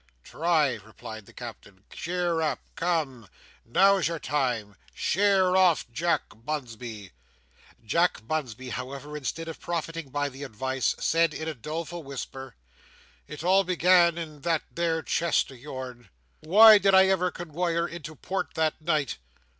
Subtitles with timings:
[0.23, 1.83] "Try!" replied the Captain.
[1.91, 2.59] "Cheer up!
[2.75, 3.27] Come!
[3.63, 4.75] Now's your time.
[4.95, 7.11] Sheer off, Jack Bunsby!"
[7.85, 12.55] Jack Bunsby, however, instead of profiting by the advice, said in a doleful whisper:
[13.27, 16.09] "It all began in that there chest o' yourn.
[16.39, 19.17] Why did I ever conwoy her into port that night?"